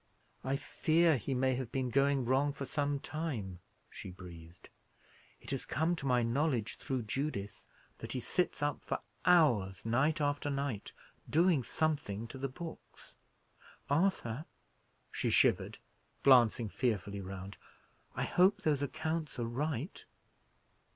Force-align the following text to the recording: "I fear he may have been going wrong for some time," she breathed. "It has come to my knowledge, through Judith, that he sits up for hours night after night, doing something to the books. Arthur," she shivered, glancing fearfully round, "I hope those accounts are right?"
"I 0.43 0.55
fear 0.55 1.15
he 1.15 1.35
may 1.35 1.53
have 1.53 1.71
been 1.71 1.89
going 1.91 2.25
wrong 2.25 2.53
for 2.53 2.65
some 2.65 2.99
time," 2.99 3.59
she 3.87 4.09
breathed. 4.09 4.69
"It 5.39 5.51
has 5.51 5.63
come 5.63 5.95
to 5.97 6.07
my 6.07 6.23
knowledge, 6.23 6.77
through 6.77 7.03
Judith, 7.03 7.67
that 7.99 8.13
he 8.13 8.19
sits 8.19 8.63
up 8.63 8.83
for 8.83 8.97
hours 9.25 9.85
night 9.85 10.19
after 10.19 10.49
night, 10.49 10.91
doing 11.29 11.61
something 11.61 12.27
to 12.29 12.39
the 12.39 12.49
books. 12.49 13.15
Arthur," 13.91 14.45
she 15.11 15.29
shivered, 15.29 15.77
glancing 16.23 16.67
fearfully 16.67 17.21
round, 17.21 17.57
"I 18.15 18.23
hope 18.23 18.63
those 18.63 18.81
accounts 18.81 19.37
are 19.37 19.45
right?" 19.45 20.03